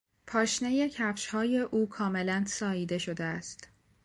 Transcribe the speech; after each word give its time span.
پاشنهی 0.27 0.89
کفشهای 0.89 1.57
او 1.57 1.89
کاملا 1.89 2.43
ساییده 2.47 2.97
شده 2.97 3.23
است. 3.23 3.69